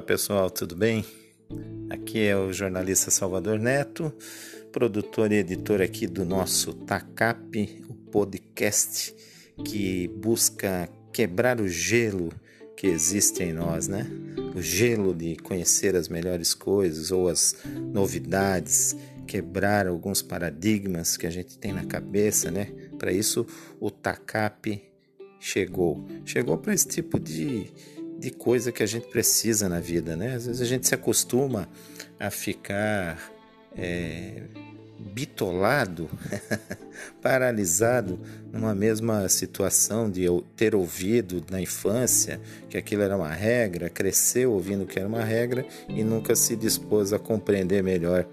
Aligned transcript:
Olá 0.00 0.06
pessoal, 0.06 0.50
tudo 0.50 0.74
bem? 0.74 1.04
Aqui 1.90 2.20
é 2.20 2.34
o 2.34 2.50
jornalista 2.54 3.10
Salvador 3.10 3.58
Neto, 3.58 4.10
produtor 4.72 5.30
e 5.30 5.34
editor 5.34 5.82
aqui 5.82 6.06
do 6.06 6.24
nosso 6.24 6.72
TACAP, 6.72 7.84
o 7.86 7.92
podcast 7.92 9.14
que 9.62 10.08
busca 10.08 10.88
quebrar 11.12 11.60
o 11.60 11.68
gelo 11.68 12.32
que 12.74 12.86
existe 12.86 13.42
em 13.42 13.52
nós, 13.52 13.88
né? 13.88 14.06
O 14.56 14.62
gelo 14.62 15.14
de 15.14 15.36
conhecer 15.36 15.94
as 15.94 16.08
melhores 16.08 16.54
coisas 16.54 17.10
ou 17.10 17.28
as 17.28 17.54
novidades, 17.92 18.96
quebrar 19.26 19.86
alguns 19.86 20.22
paradigmas 20.22 21.18
que 21.18 21.26
a 21.26 21.30
gente 21.30 21.58
tem 21.58 21.74
na 21.74 21.84
cabeça, 21.84 22.50
né? 22.50 22.72
Para 22.98 23.12
isso 23.12 23.46
o 23.78 23.90
TACAP 23.90 24.82
chegou. 25.38 26.06
Chegou 26.24 26.56
para 26.56 26.72
esse 26.72 26.88
tipo 26.88 27.20
de 27.20 27.70
de 28.20 28.30
coisa 28.30 28.70
que 28.70 28.82
a 28.82 28.86
gente 28.86 29.08
precisa 29.08 29.68
na 29.68 29.80
vida, 29.80 30.14
né? 30.14 30.34
Às 30.34 30.46
vezes 30.46 30.60
a 30.60 30.66
gente 30.66 30.86
se 30.86 30.94
acostuma 30.94 31.66
a 32.18 32.30
ficar 32.30 33.18
é, 33.74 34.42
bitolado, 34.98 36.08
paralisado 37.22 38.20
numa 38.52 38.74
mesma 38.74 39.26
situação 39.28 40.10
de 40.10 40.26
ter 40.54 40.74
ouvido 40.74 41.42
na 41.50 41.62
infância 41.62 42.38
que 42.68 42.76
aquilo 42.76 43.02
era 43.02 43.16
uma 43.16 43.32
regra, 43.32 43.88
cresceu 43.88 44.52
ouvindo 44.52 44.84
que 44.84 44.98
era 44.98 45.08
uma 45.08 45.24
regra 45.24 45.66
e 45.88 46.04
nunca 46.04 46.36
se 46.36 46.54
dispôs 46.54 47.14
a 47.14 47.18
compreender 47.18 47.82
melhor 47.82 48.26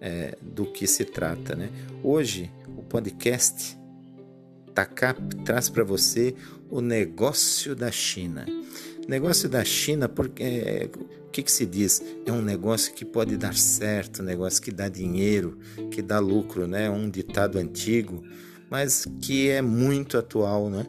é, 0.00 0.36
do 0.40 0.64
que 0.64 0.86
se 0.86 1.04
trata, 1.04 1.54
né? 1.54 1.68
Hoje 2.02 2.50
o 2.78 2.82
podcast 2.82 3.78
TACAP 4.74 5.36
traz 5.44 5.68
para 5.68 5.84
você 5.84 6.34
o 6.70 6.80
negócio 6.80 7.76
da 7.76 7.90
China. 7.90 8.46
Negócio 9.08 9.48
da 9.48 9.64
China, 9.64 10.08
porque 10.08 10.42
é, 10.42 10.90
o 11.26 11.30
que, 11.30 11.42
que 11.42 11.52
se 11.52 11.66
diz? 11.66 12.02
É 12.24 12.32
um 12.32 12.40
negócio 12.40 12.94
que 12.94 13.04
pode 13.04 13.36
dar 13.36 13.54
certo, 13.54 14.22
um 14.22 14.24
negócio 14.24 14.62
que 14.62 14.70
dá 14.70 14.88
dinheiro, 14.88 15.58
que 15.90 16.00
dá 16.00 16.18
lucro, 16.18 16.66
né? 16.66 16.88
Um 16.88 17.10
ditado 17.10 17.58
antigo, 17.58 18.22
mas 18.70 19.06
que 19.20 19.48
é 19.48 19.60
muito 19.60 20.16
atual, 20.16 20.70
né? 20.70 20.86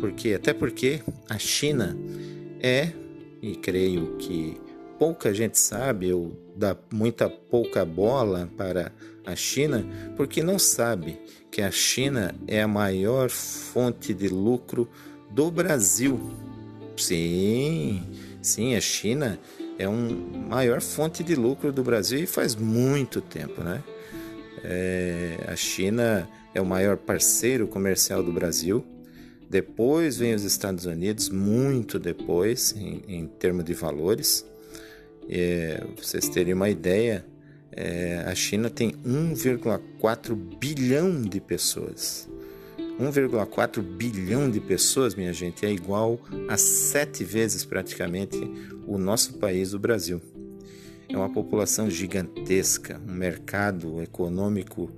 Porque 0.00 0.34
até 0.34 0.52
porque 0.52 1.02
a 1.28 1.38
China 1.38 1.96
é, 2.60 2.92
e 3.40 3.56
creio 3.56 4.16
que 4.18 4.60
pouca 4.98 5.32
gente 5.32 5.58
sabe 5.58 6.12
ou 6.12 6.36
dá 6.56 6.76
muita 6.92 7.28
pouca 7.28 7.84
bola 7.84 8.50
para 8.56 8.92
a 9.26 9.34
China, 9.34 9.86
porque 10.16 10.42
não 10.42 10.58
sabe 10.58 11.18
que 11.50 11.62
a 11.62 11.70
China 11.70 12.34
é 12.46 12.62
a 12.62 12.68
maior 12.68 13.30
fonte 13.30 14.12
de 14.12 14.28
lucro 14.28 14.88
do 15.30 15.50
Brasil 15.50 16.20
Sim, 16.96 18.02
sim, 18.40 18.76
a 18.76 18.80
China 18.80 19.38
é 19.78 19.88
uma 19.88 20.48
maior 20.48 20.80
fonte 20.80 21.24
de 21.24 21.34
lucro 21.34 21.72
do 21.72 21.82
Brasil 21.82 22.20
e 22.20 22.26
faz 22.26 22.54
muito 22.54 23.20
tempo, 23.20 23.62
né? 23.62 23.82
É, 24.62 25.44
a 25.48 25.56
China 25.56 26.28
é 26.54 26.60
o 26.60 26.64
maior 26.64 26.96
parceiro 26.96 27.66
comercial 27.66 28.22
do 28.22 28.32
Brasil. 28.32 28.84
Depois 29.50 30.16
vem 30.16 30.34
os 30.34 30.42
Estados 30.42 30.86
Unidos, 30.86 31.28
muito 31.28 31.98
depois, 31.98 32.74
em, 32.76 33.02
em 33.08 33.26
termos 33.26 33.64
de 33.64 33.74
valores. 33.74 34.46
É, 35.28 35.82
vocês 35.96 36.28
terem 36.28 36.54
uma 36.54 36.68
ideia, 36.68 37.24
é, 37.72 38.24
a 38.26 38.34
China 38.34 38.70
tem 38.70 38.92
1,4 39.04 40.34
bilhão 40.34 41.20
de 41.22 41.40
pessoas. 41.40 42.28
1,4 42.98 43.82
bilhão 43.82 44.50
de 44.50 44.60
pessoas, 44.60 45.14
minha 45.14 45.32
gente, 45.32 45.66
é 45.66 45.70
igual 45.70 46.20
a 46.48 46.56
sete 46.56 47.24
vezes 47.24 47.64
praticamente 47.64 48.38
o 48.86 48.98
nosso 48.98 49.34
país, 49.34 49.74
o 49.74 49.78
Brasil. 49.78 50.20
É 51.08 51.16
uma 51.16 51.28
população 51.28 51.90
gigantesca, 51.90 53.00
um 53.06 53.12
mercado 53.12 54.00
econômico 54.02 54.90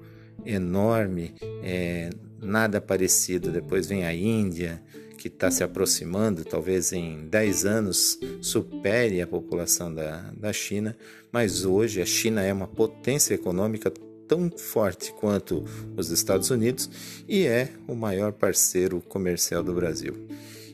enorme, 0.45 1.35
é, 1.63 2.11
nada 2.41 2.81
parecido. 2.81 3.51
Depois 3.51 3.87
vem 3.87 4.05
a 4.05 4.15
Índia, 4.15 4.83
que 5.17 5.29
está 5.29 5.51
se 5.51 5.65
aproximando, 5.65 6.45
talvez 6.45 6.93
em 6.93 7.27
10 7.27 7.65
anos 7.65 8.19
supere 8.41 9.21
a 9.21 9.27
população 9.27 9.93
da, 9.93 10.31
da 10.37 10.53
China, 10.53 10.97
mas 11.33 11.65
hoje 11.65 12.01
a 12.01 12.07
China 12.07 12.43
é 12.43 12.53
uma 12.53 12.69
potência 12.69 13.35
econômica 13.35 13.91
tão 14.29 14.51
forte 14.51 15.13
quanto 15.13 15.65
os 15.97 16.11
Estados 16.11 16.51
Unidos 16.51 16.91
e 17.29 17.47
é 17.47 17.71
o 17.87 17.95
maior 17.95 18.33
parceiro 18.33 19.01
comercial 19.01 19.63
do 19.63 19.73
Brasil. 19.73 20.15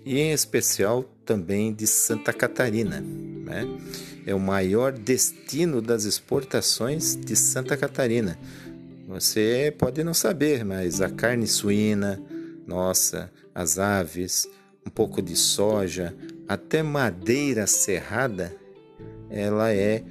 E 0.04 0.18
em 0.18 0.32
especial 0.32 1.04
também 1.24 1.72
de 1.72 1.86
Santa 1.86 2.32
Catarina. 2.32 3.00
Né? 3.00 3.66
É 4.26 4.34
o 4.34 4.40
maior 4.40 4.92
destino 4.92 5.80
das 5.80 6.04
exportações 6.04 7.16
de 7.16 7.36
Santa 7.36 7.76
Catarina. 7.76 8.38
Você 9.06 9.74
pode 9.78 10.02
não 10.02 10.14
saber, 10.14 10.64
mas 10.64 11.00
a 11.00 11.10
carne 11.10 11.46
suína, 11.46 12.20
nossa, 12.66 13.30
as 13.54 13.78
aves, 13.78 14.48
um 14.86 14.90
pouco 14.90 15.20
de 15.20 15.36
soja, 15.36 16.14
até 16.48 16.82
madeira 16.82 17.66
serrada, 17.66 18.54
ela 19.30 19.72
é 19.72 20.02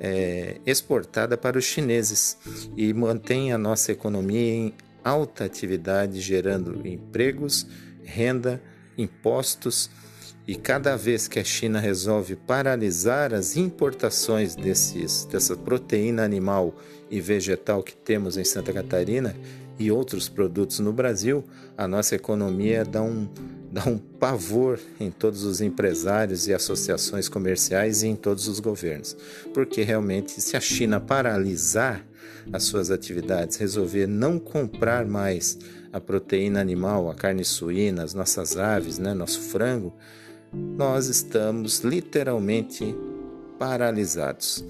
é, 0.00 0.60
exportada 0.66 1.36
para 1.36 1.58
os 1.58 1.64
chineses 1.64 2.36
e 2.76 2.92
mantém 2.92 3.52
a 3.52 3.58
nossa 3.58 3.92
economia 3.92 4.52
em 4.52 4.74
alta 5.04 5.44
atividade, 5.44 6.20
gerando 6.20 6.86
empregos, 6.86 7.66
renda, 8.02 8.60
impostos. 8.98 9.90
E 10.46 10.54
cada 10.54 10.96
vez 10.96 11.26
que 11.26 11.38
a 11.38 11.44
China 11.44 11.80
resolve 11.80 12.36
paralisar 12.36 13.34
as 13.34 13.56
importações 13.56 14.54
desses, 14.54 15.24
dessa 15.24 15.56
proteína 15.56 16.24
animal 16.24 16.74
e 17.10 17.20
vegetal 17.20 17.82
que 17.82 17.96
temos 17.96 18.36
em 18.36 18.44
Santa 18.44 18.72
Catarina 18.72 19.34
e 19.78 19.90
outros 19.90 20.28
produtos 20.28 20.78
no 20.78 20.92
Brasil, 20.92 21.44
a 21.76 21.86
nossa 21.86 22.14
economia 22.14 22.84
dá 22.84 23.02
um, 23.02 23.28
dá 23.76 23.86
um 23.86 23.98
pavor 23.98 24.80
em 24.98 25.10
todos 25.10 25.44
os 25.44 25.60
empresários 25.60 26.48
e 26.48 26.54
associações 26.54 27.28
comerciais 27.28 28.02
e 28.02 28.06
em 28.06 28.16
todos 28.16 28.48
os 28.48 28.58
governos. 28.58 29.14
Porque 29.52 29.82
realmente, 29.82 30.40
se 30.40 30.56
a 30.56 30.60
China 30.60 30.98
paralisar 30.98 32.02
as 32.50 32.64
suas 32.64 32.90
atividades, 32.90 33.58
resolver 33.58 34.06
não 34.06 34.38
comprar 34.38 35.04
mais 35.04 35.58
a 35.92 36.00
proteína 36.00 36.58
animal, 36.58 37.10
a 37.10 37.14
carne 37.14 37.44
suína, 37.44 38.02
as 38.02 38.14
nossas 38.14 38.56
aves, 38.56 38.98
né, 38.98 39.12
nosso 39.12 39.40
frango, 39.40 39.92
nós 40.52 41.08
estamos 41.08 41.80
literalmente 41.80 42.96
paralisados. 43.58 44.64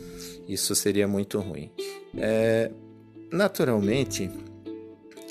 Isso 0.48 0.74
seria 0.74 1.06
muito 1.06 1.38
ruim. 1.38 1.70
É, 2.16 2.72
naturalmente, 3.30 4.28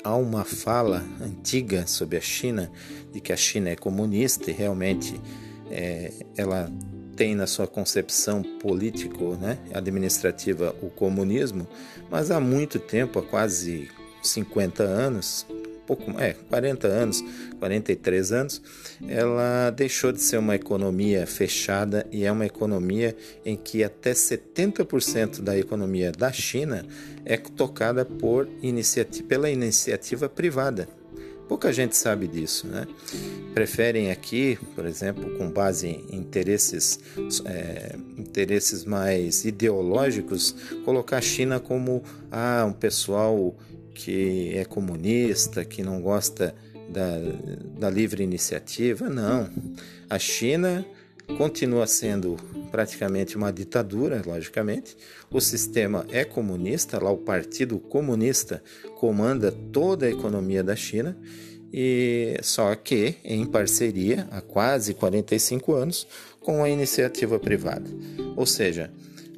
há 0.06 0.14
uma 0.14 0.44
fala 0.44 1.04
antiga 1.20 1.84
sobre 1.86 2.16
a 2.16 2.20
China, 2.20 2.70
de 3.12 3.20
que 3.20 3.32
a 3.32 3.36
China 3.36 3.70
é 3.70 3.76
comunista 3.76 4.50
e 4.50 4.54
realmente 4.54 5.20
é, 5.68 6.12
ela 6.36 6.70
tem 7.16 7.34
na 7.34 7.46
sua 7.46 7.66
concepção 7.66 8.42
político, 8.42 9.34
né, 9.34 9.58
administrativa 9.74 10.76
o 10.80 10.88
comunismo, 10.90 11.66
mas 12.08 12.30
há 12.30 12.38
muito 12.38 12.78
tempo, 12.78 13.18
há 13.18 13.22
quase 13.22 13.90
50 14.22 14.84
anos, 14.84 15.44
pouco, 15.86 16.10
é, 16.20 16.34
40 16.48 16.86
anos, 16.88 17.24
43 17.58 18.32
anos, 18.32 18.62
ela 19.08 19.70
deixou 19.70 20.12
de 20.12 20.20
ser 20.20 20.38
uma 20.38 20.54
economia 20.54 21.26
fechada 21.26 22.06
e 22.10 22.24
é 22.24 22.32
uma 22.32 22.44
economia 22.44 23.16
em 23.44 23.56
que 23.56 23.84
até 23.84 24.12
70% 24.12 25.40
da 25.40 25.56
economia 25.56 26.10
da 26.10 26.32
China 26.32 26.84
é 27.24 27.36
tocada 27.36 28.04
por 28.04 28.48
iniciativa, 28.62 29.26
pela 29.28 29.50
iniciativa 29.50 30.28
privada. 30.28 30.88
Pouca 31.48 31.72
gente 31.72 31.96
sabe 31.96 32.26
disso, 32.26 32.66
né? 32.66 32.88
Preferem 33.54 34.10
aqui, 34.10 34.58
por 34.74 34.84
exemplo, 34.84 35.38
com 35.38 35.48
base 35.48 35.86
em 35.86 36.16
interesses, 36.16 36.98
é, 37.44 37.94
interesses 38.18 38.84
mais 38.84 39.44
ideológicos, 39.44 40.56
colocar 40.84 41.18
a 41.18 41.20
China 41.20 41.60
como 41.60 42.02
ah, 42.32 42.64
um 42.66 42.72
pessoal 42.72 43.54
que 43.96 44.52
é 44.54 44.64
comunista, 44.64 45.64
que 45.64 45.82
não 45.82 46.02
gosta 46.02 46.54
da, 46.88 47.18
da 47.78 47.90
livre 47.90 48.22
iniciativa. 48.22 49.08
Não. 49.08 49.48
A 50.08 50.18
China 50.18 50.84
continua 51.38 51.86
sendo 51.86 52.36
praticamente 52.70 53.36
uma 53.36 53.50
ditadura, 53.50 54.22
logicamente. 54.24 54.96
O 55.30 55.40
sistema 55.40 56.06
é 56.10 56.24
comunista, 56.24 57.02
lá 57.02 57.10
o 57.10 57.16
Partido 57.16 57.78
Comunista 57.78 58.62
comanda 59.00 59.50
toda 59.50 60.06
a 60.06 60.10
economia 60.10 60.62
da 60.62 60.76
China, 60.76 61.16
e 61.72 62.36
só 62.42 62.74
que 62.74 63.16
em 63.24 63.44
parceria 63.46 64.28
há 64.30 64.40
quase 64.40 64.94
45 64.94 65.72
anos 65.72 66.06
com 66.40 66.62
a 66.62 66.68
iniciativa 66.68 67.40
privada. 67.40 67.90
Ou 68.36 68.46
seja, 68.46 68.90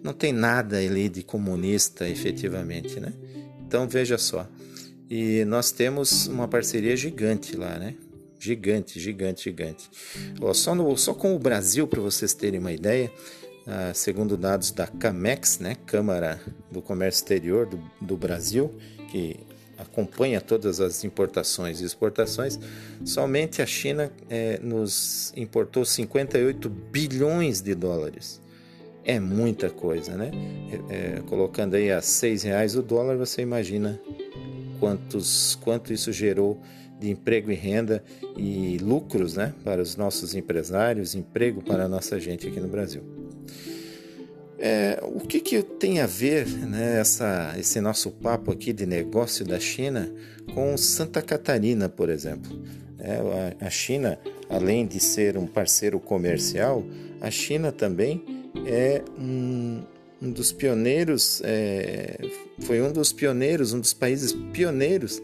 não 0.02 0.12
tem 0.12 0.32
nada 0.32 0.78
ali 0.78 1.08
de 1.08 1.22
comunista 1.22 2.08
efetivamente, 2.08 3.00
né? 3.00 3.12
Então 3.68 3.86
veja 3.86 4.16
só. 4.16 4.48
E 5.10 5.44
nós 5.44 5.70
temos 5.70 6.26
uma 6.26 6.48
parceria 6.48 6.96
gigante 6.96 7.54
lá, 7.54 7.78
né? 7.78 7.94
Gigante, 8.40 8.98
gigante, 8.98 9.44
gigante. 9.44 9.90
Ó, 10.40 10.54
só, 10.54 10.74
no, 10.74 10.96
só 10.96 11.12
com 11.12 11.36
o 11.36 11.38
Brasil, 11.38 11.86
para 11.86 12.00
vocês 12.00 12.32
terem 12.32 12.58
uma 12.58 12.72
ideia, 12.72 13.12
ah, 13.66 13.92
segundo 13.94 14.38
dados 14.38 14.70
da 14.70 14.86
CAMEX, 14.86 15.58
né, 15.58 15.76
Câmara 15.84 16.40
do 16.70 16.80
Comércio 16.80 17.18
Exterior 17.18 17.66
do, 17.66 17.78
do 18.00 18.16
Brasil, 18.16 18.74
que 19.10 19.36
acompanha 19.76 20.40
todas 20.40 20.80
as 20.80 21.04
importações 21.04 21.82
e 21.82 21.84
exportações, 21.84 22.58
somente 23.04 23.60
a 23.60 23.66
China 23.66 24.10
é, 24.30 24.58
nos 24.62 25.30
importou 25.36 25.84
58 25.84 26.70
bilhões 26.70 27.60
de 27.60 27.74
dólares. 27.74 28.40
É 29.08 29.18
muita 29.18 29.70
coisa, 29.70 30.14
né? 30.18 30.30
É, 30.90 31.16
é, 31.16 31.20
colocando 31.22 31.76
aí 31.76 31.90
a 31.90 32.02
seis 32.02 32.42
reais 32.42 32.76
o 32.76 32.82
dólar, 32.82 33.16
você 33.16 33.40
imagina 33.40 33.98
quantos, 34.78 35.54
quanto 35.62 35.94
isso 35.94 36.12
gerou 36.12 36.60
de 37.00 37.08
emprego 37.08 37.50
e 37.50 37.54
renda 37.54 38.04
e 38.36 38.76
lucros, 38.82 39.34
né, 39.34 39.54
para 39.64 39.80
os 39.80 39.96
nossos 39.96 40.34
empresários, 40.34 41.14
emprego 41.14 41.62
para 41.62 41.84
a 41.84 41.88
nossa 41.88 42.20
gente 42.20 42.48
aqui 42.48 42.60
no 42.60 42.68
Brasil. 42.68 43.02
É, 44.58 45.00
o 45.02 45.20
que, 45.20 45.40
que 45.40 45.62
tem 45.62 46.00
a 46.00 46.06
ver 46.06 46.46
né, 46.46 47.00
essa, 47.00 47.54
esse 47.58 47.80
nosso 47.80 48.10
papo 48.10 48.52
aqui 48.52 48.74
de 48.74 48.84
negócio 48.84 49.42
da 49.42 49.58
China 49.58 50.12
com 50.52 50.76
Santa 50.76 51.22
Catarina, 51.22 51.88
por 51.88 52.10
exemplo? 52.10 52.60
É, 52.98 53.54
a, 53.62 53.66
a 53.68 53.70
China, 53.70 54.18
além 54.50 54.86
de 54.86 55.00
ser 55.00 55.38
um 55.38 55.46
parceiro 55.46 55.98
comercial, 55.98 56.84
a 57.22 57.30
China 57.30 57.72
também 57.72 58.37
é 58.66 59.02
um, 59.18 59.82
um 60.20 60.30
dos 60.30 60.52
pioneiros, 60.52 61.40
é, 61.44 62.18
foi 62.60 62.80
um 62.80 62.92
dos 62.92 63.12
pioneiros, 63.12 63.72
um 63.72 63.80
dos 63.80 63.92
países 63.92 64.32
pioneiros 64.52 65.22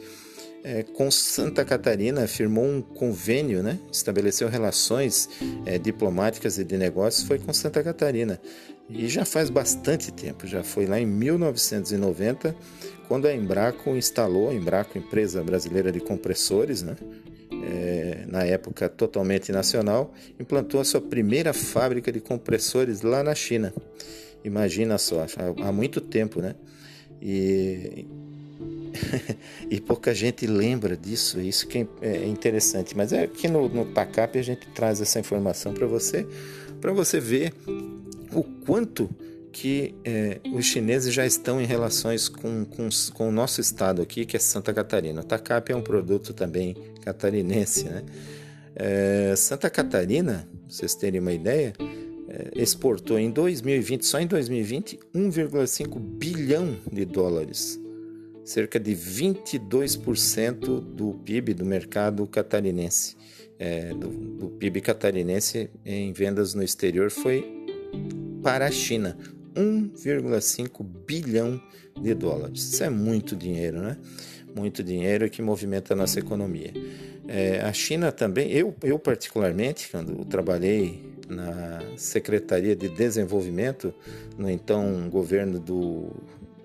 é, 0.64 0.82
com 0.82 1.10
Santa 1.10 1.62
Catarina, 1.64 2.26
firmou 2.26 2.64
um 2.64 2.80
convênio, 2.80 3.62
né? 3.62 3.78
estabeleceu 3.92 4.48
relações 4.48 5.28
é, 5.66 5.78
diplomáticas 5.78 6.58
e 6.58 6.64
de 6.64 6.78
negócios, 6.78 7.26
foi 7.26 7.38
com 7.38 7.52
Santa 7.52 7.82
Catarina. 7.82 8.40
E 8.88 9.06
já 9.08 9.24
faz 9.24 9.50
bastante 9.50 10.10
tempo, 10.10 10.46
já 10.46 10.62
foi 10.62 10.86
lá 10.86 10.98
em 10.98 11.06
1990, 11.06 12.56
quando 13.08 13.26
a 13.26 13.34
Embraco 13.34 13.90
instalou, 13.90 14.50
a 14.50 14.54
Embraco, 14.54 14.96
empresa 14.96 15.42
brasileira 15.42 15.92
de 15.92 16.00
compressores, 16.00 16.82
né? 16.82 16.96
É, 17.66 17.93
na 18.26 18.44
época 18.44 18.88
totalmente 18.88 19.50
nacional, 19.52 20.12
implantou 20.38 20.80
a 20.80 20.84
sua 20.84 21.00
primeira 21.00 21.52
fábrica 21.52 22.10
de 22.12 22.20
compressores 22.20 23.02
lá 23.02 23.22
na 23.22 23.34
China. 23.34 23.72
Imagina 24.44 24.98
só, 24.98 25.24
há 25.62 25.72
muito 25.72 26.00
tempo, 26.00 26.40
né? 26.40 26.54
E, 27.20 28.06
e 29.70 29.80
pouca 29.80 30.14
gente 30.14 30.46
lembra 30.46 30.96
disso, 30.96 31.40
isso 31.40 31.66
que 31.66 31.86
é, 32.02 32.16
é 32.16 32.26
interessante. 32.26 32.96
Mas 32.96 33.12
é 33.12 33.24
aqui 33.24 33.48
no, 33.48 33.68
no 33.68 33.86
TACAP 33.86 34.38
a 34.38 34.42
gente 34.42 34.66
traz 34.68 35.00
essa 35.00 35.18
informação 35.18 35.72
para 35.72 35.86
você, 35.86 36.26
para 36.80 36.92
você 36.92 37.18
ver 37.18 37.54
o 38.32 38.42
quanto 38.42 39.08
que 39.54 39.94
é, 40.04 40.40
os 40.52 40.66
chineses 40.66 41.14
já 41.14 41.24
estão 41.24 41.60
em 41.60 41.64
relações 41.64 42.28
com, 42.28 42.64
com, 42.64 42.88
com, 43.14 43.28
o 43.28 43.32
nosso 43.32 43.60
estado 43.60 44.02
aqui, 44.02 44.26
que 44.26 44.36
é 44.36 44.40
Santa 44.40 44.74
Catarina. 44.74 45.20
O 45.20 45.24
TACAP 45.24 45.70
é 45.70 45.76
um 45.76 45.80
produto 45.80 46.34
também 46.34 46.76
catarinense. 47.02 47.84
Né? 47.84 48.02
É, 48.74 49.34
Santa 49.36 49.70
Catarina, 49.70 50.48
pra 50.50 50.58
vocês 50.68 50.96
terem 50.96 51.20
uma 51.20 51.32
ideia, 51.32 51.72
é, 52.28 52.50
exportou 52.60 53.16
em 53.16 53.30
2020, 53.30 54.04
só 54.04 54.18
em 54.18 54.26
2020, 54.26 54.98
1,5 55.14 56.00
bilhão 56.00 56.76
de 56.92 57.04
dólares, 57.04 57.80
cerca 58.44 58.80
de 58.80 58.90
22% 58.90 60.80
do 60.80 61.14
PIB 61.24 61.54
do 61.54 61.64
mercado 61.64 62.26
catarinense. 62.26 63.16
Do, 63.98 64.08
do 64.08 64.48
PIB 64.58 64.80
catarinense 64.82 65.70
em 65.86 66.12
vendas 66.12 66.52
no 66.54 66.62
exterior 66.62 67.08
foi 67.08 67.64
para 68.42 68.66
a 68.66 68.70
China. 68.70 69.16
1,5 69.54 70.84
bilhão 71.06 71.60
de 72.00 72.14
dólares. 72.14 72.60
Isso 72.60 72.84
é 72.84 72.90
muito 72.90 73.36
dinheiro, 73.36 73.80
né? 73.80 73.96
Muito 74.54 74.82
dinheiro 74.82 75.28
que 75.28 75.42
movimenta 75.42 75.94
a 75.94 75.96
nossa 75.96 76.18
economia. 76.18 76.72
É, 77.26 77.60
a 77.60 77.72
China 77.72 78.12
também, 78.12 78.50
eu, 78.52 78.74
eu 78.82 78.98
particularmente, 78.98 79.88
quando 79.90 80.24
trabalhei 80.24 81.14
na 81.28 81.82
Secretaria 81.96 82.76
de 82.76 82.88
Desenvolvimento, 82.88 83.94
no 84.36 84.50
então 84.50 85.08
governo 85.10 85.58
do 85.58 86.10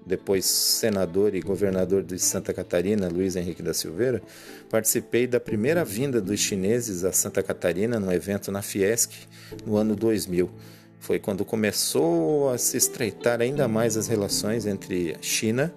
depois 0.05 0.43
senador 0.43 1.35
e 1.35 1.39
governador 1.39 2.03
de 2.03 2.17
Santa 2.17 2.51
Catarina, 2.51 3.07
Luiz 3.07 3.35
Henrique 3.35 3.61
da 3.61 3.75
Silveira, 3.75 4.21
participei 4.67 5.27
da 5.27 5.39
primeira 5.39 5.85
vinda 5.85 6.19
dos 6.19 6.39
chineses 6.39 7.03
a 7.03 7.11
Santa 7.11 7.43
Catarina 7.43 7.99
no 7.99 8.11
evento 8.11 8.51
na 8.51 8.63
Fiesc 8.63 9.11
no 9.65 9.77
ano 9.77 9.95
2000. 9.95 10.49
Foi 10.99 11.17
quando 11.17 11.45
começou 11.45 12.49
a 12.49 12.57
se 12.57 12.77
estreitar 12.77 13.41
ainda 13.41 13.67
mais 13.67 13.97
as 13.97 14.07
relações 14.07 14.65
entre 14.65 15.15
China 15.21 15.73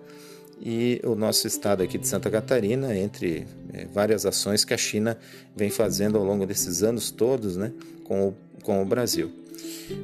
e 0.60 1.00
o 1.04 1.14
nosso 1.14 1.46
estado 1.46 1.82
aqui 1.82 1.98
de 1.98 2.06
Santa 2.06 2.30
Catarina, 2.30 2.96
entre 2.96 3.46
é, 3.72 3.86
várias 3.86 4.26
ações 4.26 4.64
que 4.64 4.74
a 4.74 4.76
China 4.76 5.18
vem 5.56 5.70
fazendo 5.70 6.18
ao 6.18 6.24
longo 6.24 6.46
desses 6.46 6.82
anos 6.82 7.10
todos 7.10 7.56
né, 7.56 7.72
com, 8.04 8.28
o, 8.28 8.34
com 8.62 8.82
o 8.82 8.84
Brasil. 8.84 9.30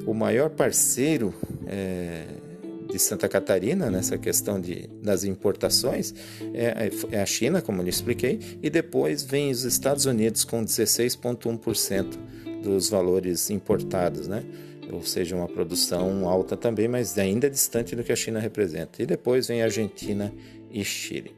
O 0.05 0.13
maior 0.13 0.49
parceiro 0.49 1.33
é, 1.65 2.25
de 2.89 2.99
Santa 2.99 3.29
Catarina 3.29 3.89
nessa 3.89 4.17
questão 4.17 4.59
de, 4.59 4.89
das 5.01 5.23
importações 5.23 6.13
é, 6.53 6.89
é 7.11 7.21
a 7.21 7.25
China, 7.25 7.61
como 7.61 7.79
eu 7.79 7.83
lhe 7.83 7.89
expliquei, 7.89 8.39
e 8.61 8.69
depois 8.69 9.23
vem 9.23 9.51
os 9.51 9.63
Estados 9.63 10.05
Unidos 10.05 10.43
com 10.43 10.63
16,1% 10.63 12.17
dos 12.63 12.89
valores 12.89 13.49
importados, 13.49 14.27
né? 14.27 14.43
Ou 14.91 15.03
seja, 15.03 15.35
uma 15.35 15.47
produção 15.47 16.27
alta 16.27 16.57
também, 16.57 16.87
mas 16.87 17.17
ainda 17.17 17.49
distante 17.49 17.95
do 17.95 18.03
que 18.03 18.11
a 18.11 18.15
China 18.15 18.39
representa. 18.39 19.01
E 19.01 19.05
depois 19.05 19.47
vem 19.47 19.61
Argentina 19.61 20.33
e 20.71 20.83
Chile. 20.83 21.35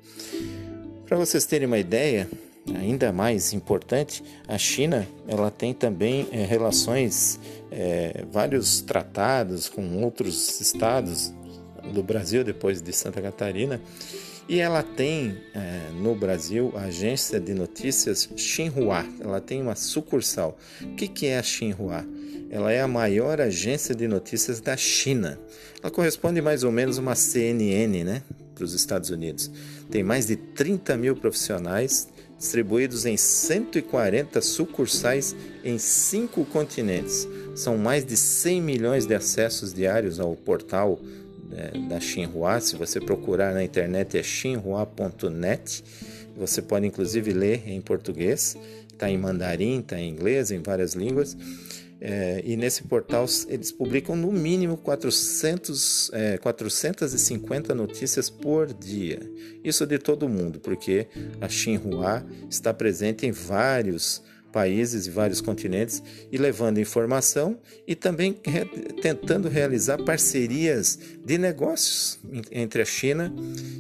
Para 1.06 1.18
vocês 1.18 1.46
terem 1.46 1.68
uma 1.68 1.78
ideia, 1.78 2.30
ainda 2.76 3.12
mais 3.12 3.54
importante, 3.54 4.24
a 4.48 4.58
China 4.58 5.08
ela 5.28 5.52
tem 5.52 5.74
também 5.74 6.28
é, 6.32 6.46
relações, 6.46 7.40
é, 7.72 8.24
vários 8.32 8.82
tratados 8.82 9.68
com 9.68 10.02
outros 10.04 10.62
estados 10.62 11.34
do 11.94 12.04
Brasil, 12.04 12.44
depois 12.44 12.82
de 12.82 12.94
Santa 12.94 13.22
Catarina, 13.22 13.82
e 14.48 14.60
ela 14.60 14.84
tem 14.84 15.38
é, 15.54 15.90
no 15.94 16.16
Brasil 16.16 16.74
a 16.76 16.84
agência 16.84 17.40
de 17.40 17.54
notícias 17.54 18.30
Xinhua. 18.36 19.06
Ela 19.20 19.40
tem 19.40 19.62
uma 19.62 19.76
sucursal. 19.76 20.58
O 20.82 20.96
que, 20.96 21.08
que 21.08 21.28
é 21.28 21.38
a 21.38 21.44
Xinhua? 21.44 22.06
Ela 22.50 22.72
é 22.72 22.82
a 22.82 22.88
maior 22.88 23.40
agência 23.40 23.96
de 23.96 24.08
notícias 24.08 24.60
da 24.60 24.76
China. 24.76 25.40
Ela 25.82 25.90
corresponde 25.90 26.42
mais 26.42 26.64
ou 26.64 26.72
menos 26.72 26.98
a 26.98 27.02
uma 27.02 27.16
CNN, 27.16 28.04
né, 28.04 28.24
para 28.54 28.66
os 28.66 28.74
Estados 28.74 29.10
Unidos. 29.10 29.50
Tem 29.90 30.04
mais 30.04 30.28
de 30.28 30.36
30 30.36 30.98
mil 30.98 31.16
profissionais 31.16 32.10
distribuídos 32.38 33.06
em 33.06 33.16
140 33.16 34.42
sucursais 34.42 35.36
em 35.64 35.78
cinco 35.78 36.44
continentes. 36.44 37.28
São 37.56 37.78
mais 37.78 38.04
de 38.04 38.18
100 38.18 38.62
milhões 38.62 39.06
de 39.06 39.14
acessos 39.14 39.74
diários 39.74 40.20
ao 40.20 40.36
portal 40.36 41.00
é, 41.56 41.78
da 41.88 42.00
Xinhua. 42.00 42.60
Se 42.60 42.76
você 42.76 43.00
procurar 43.00 43.54
na 43.54 43.64
internet 43.64 44.18
é 44.18 44.24
xinhua.net. 44.24 45.84
Você 46.36 46.62
pode 46.62 46.88
inclusive 46.88 47.34
ler 47.34 47.68
em 47.68 47.82
português, 47.82 48.58
está 48.90 49.10
em 49.10 49.18
mandarim, 49.18 49.80
está 49.80 50.00
em 50.00 50.10
inglês, 50.10 50.50
em 50.50 50.60
várias 50.60 50.94
línguas. 50.94 51.38
É, 52.04 52.42
e 52.44 52.58
nesse 52.58 52.82
portal 52.84 53.26
eles 53.48 53.72
publicam 53.72 54.16
no 54.16 54.32
mínimo 54.32 54.76
400, 54.76 56.10
é, 56.14 56.38
450 56.40 57.76
notícias 57.76 58.28
por 58.28 58.74
dia. 58.74 59.20
Isso 59.64 59.86
de 59.86 60.00
todo 60.00 60.28
mundo, 60.28 60.60
porque 60.60 61.08
a 61.40 61.48
Xinhua 61.48 62.26
está 62.50 62.74
presente 62.74 63.28
em 63.28 63.32
vários 63.32 64.24
países 64.52 65.08
e 65.08 65.10
vários 65.10 65.42
continentes 65.42 66.02
e 66.32 66.38
levando 66.38 66.80
informação 66.80 67.60
e 67.88 67.96
também 67.96 68.40
re 68.44 68.66
tentando 69.02 69.50
realizar 69.50 69.98
parcerias 70.04 71.00
de 71.26 71.38
negócios 71.38 72.20
entre 72.52 72.82
a 72.82 72.86
China 72.86 73.34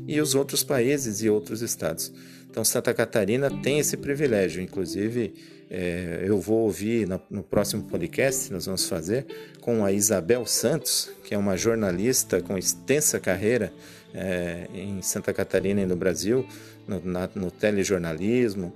e 0.07 0.19
os 0.19 0.35
outros 0.35 0.63
países 0.63 1.21
e 1.21 1.29
outros 1.29 1.61
estados. 1.61 2.11
Então, 2.49 2.65
Santa 2.65 2.93
Catarina 2.93 3.49
tem 3.61 3.79
esse 3.79 3.95
privilégio, 3.95 4.61
inclusive 4.61 5.33
é, 5.69 6.23
eu 6.25 6.37
vou 6.37 6.63
ouvir 6.63 7.07
no, 7.07 7.21
no 7.29 7.43
próximo 7.43 7.83
podcast 7.83 8.51
nós 8.51 8.65
vamos 8.65 8.89
fazer 8.89 9.25
com 9.61 9.85
a 9.85 9.91
Isabel 9.93 10.45
Santos, 10.45 11.09
que 11.23 11.33
é 11.33 11.37
uma 11.37 11.55
jornalista 11.55 12.41
com 12.41 12.57
extensa 12.57 13.21
carreira 13.21 13.71
é, 14.13 14.67
em 14.73 15.01
Santa 15.01 15.33
Catarina 15.33 15.81
e 15.81 15.85
no 15.85 15.95
Brasil, 15.95 16.45
no, 16.85 17.01
na, 17.05 17.29
no 17.33 17.49
telejornalismo, 17.49 18.73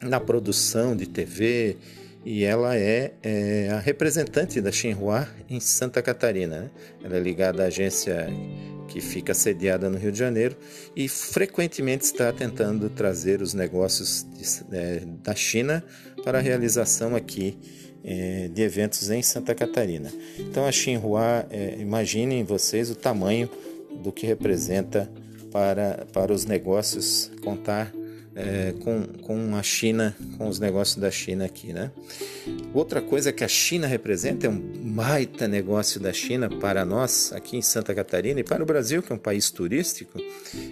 na 0.00 0.20
produção 0.20 0.96
de 0.96 1.06
TV, 1.06 1.76
e 2.24 2.44
ela 2.44 2.76
é, 2.76 3.12
é, 3.22 3.70
a 3.70 3.78
representante 3.78 4.60
da 4.60 4.70
Xinhua 4.70 5.26
em 5.48 5.60
Santa 5.60 6.02
Catarina. 6.02 6.60
Né? 6.60 6.70
Ela 7.04 7.16
é 7.16 7.20
ligada 7.20 7.62
à 7.62 7.66
agência 7.66 8.28
que 8.88 9.00
fica 9.00 9.34
sediada 9.34 9.88
no 9.88 9.98
Rio 9.98 10.10
de 10.10 10.18
Janeiro 10.18 10.56
e 10.96 11.08
frequentemente 11.08 12.04
está 12.04 12.32
tentando 12.32 12.88
trazer 12.88 13.42
os 13.42 13.54
negócios 13.54 14.26
de, 14.34 14.76
é, 14.76 15.02
da 15.22 15.34
China 15.34 15.84
para 16.24 16.38
a 16.38 16.40
realização 16.40 17.14
aqui 17.14 17.56
é, 18.02 18.48
de 18.48 18.62
eventos 18.62 19.10
em 19.10 19.22
Santa 19.22 19.54
Catarina. 19.54 20.12
Então 20.38 20.66
a 20.66 20.72
Xinhua, 20.72 21.46
é, 21.50 21.76
imaginem 21.78 22.44
vocês 22.44 22.90
o 22.90 22.94
tamanho 22.94 23.48
do 24.02 24.10
que 24.10 24.26
representa 24.26 25.10
para, 25.50 26.06
para 26.12 26.32
os 26.32 26.44
negócios 26.44 27.30
contar 27.42 27.92
é, 28.38 28.72
com, 28.84 29.02
com 29.20 29.56
a 29.56 29.62
China, 29.64 30.16
com 30.36 30.46
os 30.46 30.60
negócios 30.60 30.96
da 30.96 31.10
China 31.10 31.44
aqui, 31.44 31.72
né? 31.72 31.90
Outra 32.72 33.02
coisa 33.02 33.32
que 33.32 33.42
a 33.42 33.48
China 33.48 33.88
representa 33.88 34.46
é 34.46 34.50
um 34.50 34.60
baita 34.60 35.48
negócio 35.48 35.98
da 35.98 36.12
China 36.12 36.48
para 36.48 36.84
nós 36.84 37.32
aqui 37.32 37.56
em 37.56 37.62
Santa 37.62 37.92
Catarina 37.92 38.38
e 38.38 38.44
para 38.44 38.62
o 38.62 38.66
Brasil, 38.66 39.02
que 39.02 39.12
é 39.12 39.16
um 39.16 39.18
país 39.18 39.50
turístico, 39.50 40.22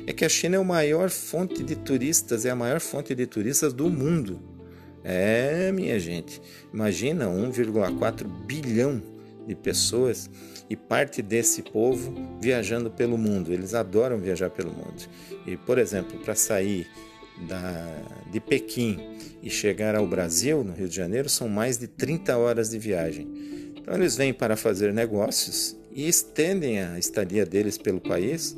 é 0.06 0.12
que 0.12 0.25
a 0.25 0.28
China 0.28 0.54
é 0.54 0.61
a 0.61 0.64
maior 0.64 1.11
fonte 1.11 1.64
de 1.64 1.75
turistas, 1.75 2.46
é 2.46 2.50
a 2.50 2.56
maior 2.56 2.78
fonte 2.78 3.16
de 3.16 3.26
turistas 3.26 3.73
do 3.73 3.90
mundo. 3.90 4.40
É, 5.02 5.73
minha 5.73 5.99
gente, 5.99 6.40
imagina 6.73 7.26
1,4 7.26 8.28
bilhão 8.46 9.02
de 9.44 9.56
pessoas 9.56 10.30
e 10.70 10.76
parte 10.76 11.20
desse 11.20 11.62
povo 11.62 12.14
viajando 12.40 12.90
pelo 12.90 13.18
mundo. 13.18 13.52
Eles 13.52 13.75
adoram 13.75 14.18
viajar 14.18 14.50
pelo 14.50 14.70
mundo. 14.70 15.08
E, 15.46 15.56
por 15.56 15.78
exemplo, 15.78 16.18
para 16.20 16.35
sair 16.35 16.88
da, 17.48 18.02
de 18.30 18.40
Pequim 18.40 18.98
e 19.42 19.50
chegar 19.50 19.94
ao 19.94 20.06
Brasil, 20.06 20.64
no 20.64 20.72
Rio 20.72 20.88
de 20.88 20.96
Janeiro, 20.96 21.28
são 21.28 21.48
mais 21.48 21.78
de 21.78 21.86
30 21.86 22.36
horas 22.36 22.70
de 22.70 22.78
viagem. 22.78 23.26
Então, 23.76 23.94
eles 23.94 24.16
vêm 24.16 24.32
para 24.32 24.56
fazer 24.56 24.92
negócios 24.92 25.76
e 25.92 26.08
estendem 26.08 26.80
a 26.80 26.98
estadia 26.98 27.46
deles 27.46 27.78
pelo 27.78 28.00
país 28.00 28.56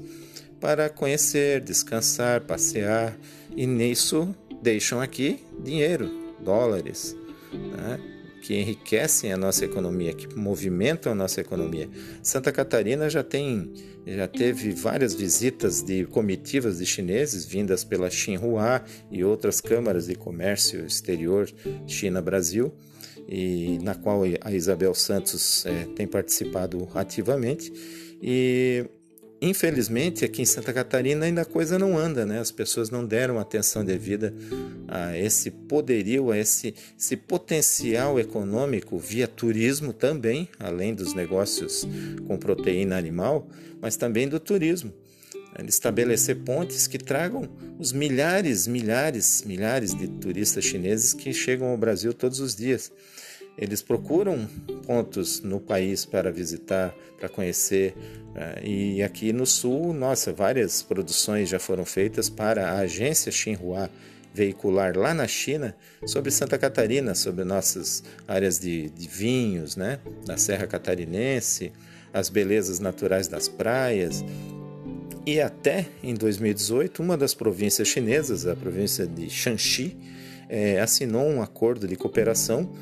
para 0.60 0.88
conhecer, 0.88 1.60
descansar, 1.60 2.40
passear 2.42 3.16
e 3.54 3.66
nisso 3.66 4.34
deixam 4.62 5.00
aqui 5.00 5.44
dinheiro, 5.62 6.10
dólares. 6.40 7.16
Né? 7.52 8.17
Que 8.48 8.54
enriquecem 8.54 9.30
a 9.30 9.36
nossa 9.36 9.66
economia, 9.66 10.14
que 10.14 10.34
movimentam 10.34 11.12
a 11.12 11.14
nossa 11.14 11.38
economia. 11.38 11.86
Santa 12.22 12.50
Catarina 12.50 13.10
já 13.10 13.22
tem 13.22 13.70
já 14.06 14.26
teve 14.26 14.70
várias 14.70 15.12
visitas 15.12 15.82
de 15.82 16.06
comitivas 16.06 16.78
de 16.78 16.86
chineses 16.86 17.44
vindas 17.44 17.84
pela 17.84 18.08
Xinhua 18.08 18.82
e 19.10 19.22
outras 19.22 19.60
câmaras 19.60 20.06
de 20.06 20.14
comércio 20.14 20.86
exterior 20.86 21.46
China-Brasil, 21.86 22.72
e 23.28 23.78
na 23.82 23.94
qual 23.94 24.22
a 24.40 24.50
Isabel 24.50 24.94
Santos 24.94 25.66
é, 25.66 25.84
tem 25.94 26.06
participado 26.06 26.88
ativamente. 26.94 27.70
E 28.22 28.86
Infelizmente, 29.40 30.24
aqui 30.24 30.42
em 30.42 30.44
Santa 30.44 30.72
Catarina 30.72 31.24
ainda 31.24 31.42
a 31.42 31.44
coisa 31.44 31.78
não 31.78 31.96
anda, 31.96 32.26
né? 32.26 32.40
As 32.40 32.50
pessoas 32.50 32.90
não 32.90 33.04
deram 33.04 33.38
atenção 33.38 33.84
devida 33.84 34.34
a 34.88 35.16
esse 35.16 35.48
poderio, 35.50 36.32
a 36.32 36.38
esse, 36.38 36.74
esse 36.98 37.16
potencial 37.16 38.18
econômico 38.18 38.98
via 38.98 39.28
turismo 39.28 39.92
também, 39.92 40.48
além 40.58 40.92
dos 40.92 41.14
negócios 41.14 41.86
com 42.26 42.36
proteína 42.36 42.98
animal, 42.98 43.48
mas 43.80 43.96
também 43.96 44.28
do 44.28 44.40
turismo. 44.40 44.92
Estabelecer 45.66 46.36
pontes 46.36 46.86
que 46.86 46.98
tragam 46.98 47.48
os 47.78 47.92
milhares, 47.92 48.66
milhares, 48.66 49.42
milhares 49.44 49.94
de 49.94 50.08
turistas 50.08 50.64
chineses 50.64 51.12
que 51.12 51.32
chegam 51.32 51.68
ao 51.68 51.76
Brasil 51.76 52.12
todos 52.12 52.40
os 52.40 52.56
dias. 52.56 52.92
Eles 53.58 53.82
procuram 53.82 54.48
pontos 54.86 55.40
no 55.40 55.58
país 55.58 56.04
para 56.04 56.30
visitar, 56.30 56.94
para 57.18 57.28
conhecer. 57.28 57.94
Né? 58.32 58.54
E 58.62 59.02
aqui 59.02 59.32
no 59.32 59.44
sul, 59.44 59.92
nossa, 59.92 60.32
várias 60.32 60.80
produções 60.80 61.48
já 61.48 61.58
foram 61.58 61.84
feitas 61.84 62.30
para 62.30 62.70
a 62.70 62.78
agência 62.78 63.32
Xinhua 63.32 63.90
veicular 64.32 64.96
lá 64.96 65.12
na 65.12 65.26
China 65.26 65.74
sobre 66.06 66.30
Santa 66.30 66.56
Catarina, 66.56 67.14
sobre 67.14 67.42
nossas 67.42 68.04
áreas 68.28 68.60
de, 68.60 68.88
de 68.90 69.08
vinhos, 69.08 69.74
né? 69.74 69.98
da 70.24 70.36
Serra 70.36 70.66
Catarinense, 70.66 71.72
as 72.12 72.28
belezas 72.28 72.78
naturais 72.78 73.26
das 73.26 73.48
praias. 73.48 74.24
E 75.26 75.40
até 75.40 75.86
em 76.02 76.14
2018, 76.14 77.02
uma 77.02 77.16
das 77.16 77.34
províncias 77.34 77.88
chinesas, 77.88 78.46
a 78.46 78.54
província 78.54 79.06
de 79.06 79.28
Shanxi, 79.28 79.96
é, 80.48 80.80
assinou 80.80 81.26
um 81.26 81.42
acordo 81.42 81.86
de 81.86 81.96
cooperação 81.96 82.72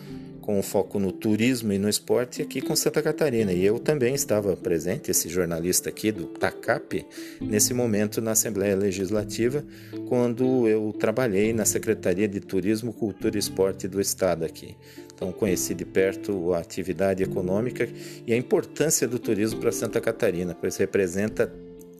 com 0.46 0.62
foco 0.62 1.00
no 1.00 1.10
turismo 1.10 1.72
e 1.72 1.78
no 1.78 1.88
esporte 1.88 2.40
aqui 2.40 2.60
com 2.60 2.76
Santa 2.76 3.02
Catarina. 3.02 3.52
E 3.52 3.66
eu 3.66 3.80
também 3.80 4.14
estava 4.14 4.56
presente, 4.56 5.10
esse 5.10 5.28
jornalista 5.28 5.88
aqui 5.88 6.12
do 6.12 6.26
TACAP, 6.26 7.04
nesse 7.40 7.74
momento 7.74 8.22
na 8.22 8.30
Assembleia 8.30 8.76
Legislativa, 8.76 9.64
quando 10.08 10.68
eu 10.68 10.94
trabalhei 10.96 11.52
na 11.52 11.64
Secretaria 11.64 12.28
de 12.28 12.38
Turismo, 12.38 12.92
Cultura 12.92 13.34
e 13.34 13.40
Esporte 13.40 13.88
do 13.88 14.00
Estado 14.00 14.44
aqui. 14.44 14.76
Então 15.12 15.32
conheci 15.32 15.74
de 15.74 15.84
perto 15.84 16.54
a 16.54 16.58
atividade 16.58 17.24
econômica 17.24 17.88
e 18.24 18.32
a 18.32 18.36
importância 18.36 19.08
do 19.08 19.18
turismo 19.18 19.58
para 19.58 19.72
Santa 19.72 20.00
Catarina, 20.00 20.54
pois 20.54 20.76
representa 20.76 21.52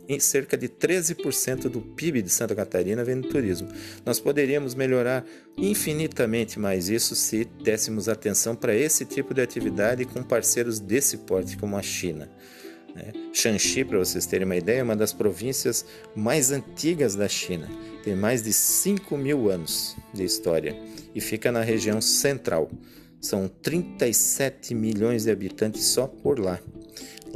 em 0.08 0.20
cerca 0.20 0.56
de 0.56 0.68
13% 0.68 1.68
do 1.68 1.80
PIB 1.80 2.22
de 2.22 2.30
Santa 2.30 2.54
Catarina 2.54 3.04
vem 3.04 3.20
do 3.20 3.28
turismo. 3.28 3.68
Nós 4.04 4.20
poderíamos 4.20 4.74
melhorar 4.74 5.24
infinitamente 5.56 6.58
mais 6.58 6.88
isso 6.88 7.14
se 7.14 7.44
dessemos 7.62 8.08
atenção 8.08 8.54
para 8.54 8.74
esse 8.74 9.04
tipo 9.04 9.34
de 9.34 9.40
atividade 9.40 10.04
com 10.04 10.22
parceiros 10.22 10.78
desse 10.78 11.18
porte, 11.18 11.56
como 11.56 11.76
a 11.76 11.82
China. 11.82 12.30
Né? 12.94 13.12
Shanxi, 13.32 13.84
para 13.84 13.98
vocês 13.98 14.24
terem 14.24 14.46
uma 14.46 14.56
ideia, 14.56 14.80
é 14.80 14.82
uma 14.82 14.96
das 14.96 15.12
províncias 15.12 15.84
mais 16.14 16.50
antigas 16.50 17.14
da 17.14 17.28
China. 17.28 17.68
Tem 18.02 18.16
mais 18.16 18.42
de 18.42 18.52
5 18.52 19.16
mil 19.18 19.50
anos 19.50 19.96
de 20.14 20.24
história 20.24 20.74
e 21.14 21.20
fica 21.20 21.52
na 21.52 21.60
região 21.60 22.00
central. 22.00 22.70
São 23.20 23.48
37 23.48 24.74
milhões 24.74 25.24
de 25.24 25.30
habitantes 25.30 25.84
só 25.84 26.06
por 26.06 26.38
lá. 26.38 26.60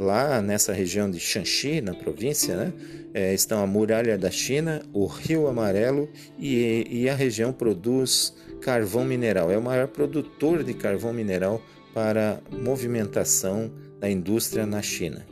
Lá 0.01 0.41
nessa 0.41 0.73
região 0.73 1.11
de 1.11 1.19
Shanxi, 1.19 1.79
na 1.79 1.93
província, 1.93 2.55
né, 2.55 2.73
é, 3.13 3.35
estão 3.35 3.61
a 3.61 3.67
muralha 3.67 4.17
da 4.17 4.31
China, 4.31 4.81
o 4.91 5.05
Rio 5.05 5.47
Amarelo 5.47 6.09
e, 6.39 6.87
e 6.89 7.07
a 7.07 7.13
região 7.13 7.53
produz 7.53 8.33
carvão 8.61 9.05
mineral. 9.05 9.51
É 9.51 9.57
o 9.59 9.61
maior 9.61 9.87
produtor 9.87 10.63
de 10.63 10.73
carvão 10.73 11.13
mineral 11.13 11.61
para 11.93 12.41
movimentação 12.51 13.71
da 13.99 14.09
indústria 14.09 14.65
na 14.65 14.81
China. 14.81 15.23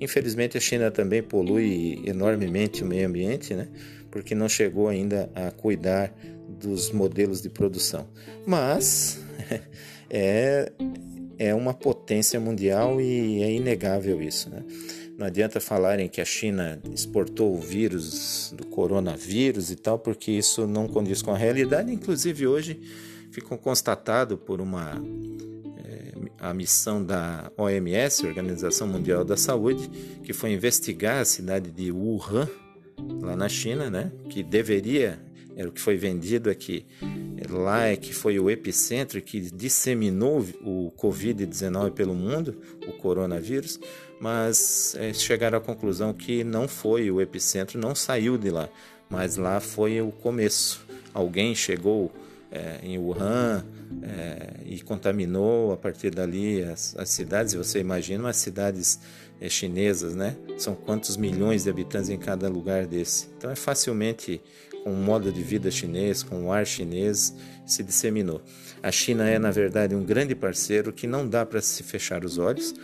Infelizmente, 0.00 0.58
a 0.58 0.60
China 0.60 0.90
também 0.90 1.22
polui 1.22 2.02
enormemente 2.04 2.82
o 2.82 2.86
meio 2.86 3.06
ambiente, 3.06 3.54
né? 3.54 3.68
porque 4.10 4.34
não 4.34 4.48
chegou 4.48 4.88
ainda 4.88 5.30
a 5.32 5.52
cuidar 5.52 6.12
dos 6.58 6.90
modelos 6.90 7.40
de 7.40 7.48
produção. 7.48 8.08
Mas 8.44 9.20
é, 10.10 10.72
é 11.38 11.54
uma 11.54 11.72
potência 11.72 12.40
mundial 12.40 13.00
e 13.00 13.42
é 13.42 13.52
inegável 13.52 14.20
isso. 14.20 14.50
Né? 14.50 14.64
Não 15.16 15.26
adianta 15.26 15.60
falarem 15.60 16.08
que 16.08 16.20
a 16.20 16.24
China 16.24 16.80
exportou 16.92 17.54
o 17.54 17.60
vírus 17.60 18.52
do 18.56 18.66
coronavírus 18.66 19.70
e 19.70 19.76
tal, 19.76 19.98
porque 19.98 20.32
isso 20.32 20.66
não 20.66 20.88
condiz 20.88 21.22
com 21.22 21.32
a 21.32 21.36
realidade. 21.36 21.92
Inclusive, 21.92 22.46
hoje 22.46 22.80
ficou 23.30 23.58
constatado 23.58 24.36
por 24.36 24.60
uma 24.60 25.02
é, 25.84 26.12
a 26.38 26.52
missão 26.52 27.04
da 27.04 27.50
OMS, 27.56 28.26
Organização 28.26 28.86
Mundial 28.86 29.24
da 29.24 29.36
Saúde, 29.36 29.88
que 30.22 30.32
foi 30.32 30.52
investigar 30.52 31.20
a 31.20 31.24
cidade 31.24 31.70
de 31.70 31.90
Wuhan, 31.92 32.48
lá 33.20 33.36
na 33.36 33.48
China, 33.48 33.88
né, 33.88 34.10
que 34.28 34.42
deveria 34.42 35.20
era 35.58 35.68
o 35.68 35.72
que 35.72 35.80
foi 35.80 35.96
vendido 35.96 36.48
aqui. 36.48 36.86
Lá 37.48 37.86
é 37.86 37.96
que 37.96 38.12
foi 38.12 38.38
o 38.38 38.50
epicentro 38.50 39.20
que 39.22 39.40
disseminou 39.40 40.44
o 40.62 40.92
Covid-19 40.98 41.92
pelo 41.92 42.14
mundo, 42.14 42.60
o 42.86 42.92
coronavírus, 42.92 43.80
mas 44.20 44.94
é, 44.98 45.12
chegaram 45.12 45.58
à 45.58 45.60
conclusão 45.60 46.12
que 46.12 46.44
não 46.44 46.68
foi 46.68 47.10
o 47.10 47.20
epicentro, 47.20 47.80
não 47.80 47.94
saiu 47.94 48.36
de 48.36 48.50
lá, 48.50 48.68
mas 49.08 49.36
lá 49.36 49.60
foi 49.60 50.00
o 50.00 50.10
começo. 50.10 50.86
Alguém 51.14 51.54
chegou 51.54 52.12
é, 52.50 52.80
em 52.82 52.98
Wuhan 52.98 53.64
é, 54.02 54.60
e 54.64 54.80
contaminou 54.80 55.72
a 55.72 55.76
partir 55.76 56.10
dali 56.10 56.62
as, 56.62 56.94
as 56.96 57.08
cidades. 57.10 57.54
Você 57.54 57.78
imagina 57.78 58.28
as 58.28 58.36
cidades 58.36 59.00
chinesas, 59.48 60.14
né? 60.14 60.36
São 60.56 60.74
quantos 60.74 61.16
milhões 61.16 61.64
de 61.64 61.70
habitantes 61.70 62.08
em 62.08 62.18
cada 62.18 62.48
lugar 62.48 62.86
desse? 62.86 63.28
Então 63.36 63.50
é 63.50 63.54
facilmente 63.54 64.40
com 64.82 64.92
o 64.92 64.96
modo 64.96 65.30
de 65.30 65.42
vida 65.42 65.70
chinês, 65.70 66.22
com 66.22 66.46
o 66.46 66.52
ar 66.52 66.66
chinês, 66.66 67.34
se 67.66 67.82
disseminou. 67.82 68.40
A 68.82 68.90
China 68.90 69.28
é, 69.28 69.38
na 69.38 69.50
verdade, 69.50 69.94
um 69.94 70.04
grande 70.04 70.34
parceiro 70.34 70.92
que 70.92 71.06
não 71.06 71.28
dá 71.28 71.44
para 71.44 71.60
se 71.60 71.82
fechar 71.82 72.24
os 72.24 72.38
olhos. 72.38 72.74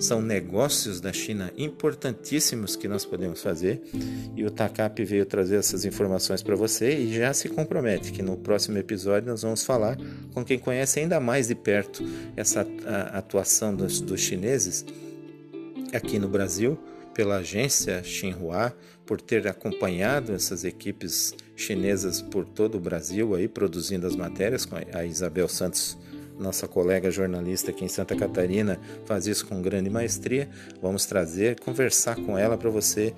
São 0.00 0.20
negócios 0.20 1.00
da 1.00 1.12
China 1.12 1.52
importantíssimos 1.56 2.74
que 2.74 2.88
nós 2.88 3.04
podemos 3.04 3.40
fazer 3.40 3.80
e 4.34 4.44
o 4.44 4.50
TACAP 4.50 5.04
veio 5.04 5.24
trazer 5.24 5.56
essas 5.56 5.84
informações 5.84 6.42
para 6.42 6.56
você 6.56 6.92
e 6.98 7.14
já 7.14 7.32
se 7.32 7.48
compromete 7.48 8.10
que 8.10 8.20
no 8.20 8.36
próximo 8.36 8.76
episódio 8.78 9.30
nós 9.30 9.42
vamos 9.42 9.64
falar 9.64 9.96
com 10.34 10.44
quem 10.44 10.58
conhece 10.58 10.98
ainda 10.98 11.20
mais 11.20 11.46
de 11.46 11.54
perto 11.54 12.02
essa 12.36 12.66
atuação 13.12 13.76
dos, 13.76 14.00
dos 14.00 14.20
chineses 14.20 14.84
aqui 15.92 16.18
no 16.18 16.28
Brasil 16.28 16.78
pela 17.14 17.36
agência 17.36 18.02
Xinhua 18.02 18.76
por 19.06 19.20
ter 19.20 19.46
acompanhado 19.46 20.32
essas 20.32 20.64
equipes 20.64 21.34
chinesas 21.54 22.20
por 22.20 22.44
todo 22.44 22.76
o 22.76 22.80
Brasil 22.80 23.34
aí 23.34 23.48
produzindo 23.48 24.06
as 24.06 24.14
matérias 24.14 24.64
com 24.64 24.76
a 24.92 25.04
Isabel 25.04 25.48
Santos 25.48 25.96
nossa 26.38 26.68
colega 26.68 27.10
jornalista 27.10 27.70
aqui 27.70 27.84
em 27.84 27.88
Santa 27.88 28.14
Catarina 28.14 28.78
faz 29.06 29.26
isso 29.26 29.46
com 29.46 29.62
grande 29.62 29.88
maestria. 29.88 30.48
Vamos 30.82 31.06
trazer, 31.06 31.58
conversar 31.60 32.16
com 32.16 32.36
ela 32.36 32.58
para 32.58 32.68
você 32.68 33.14